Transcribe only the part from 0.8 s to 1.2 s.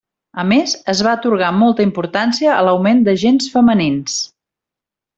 es va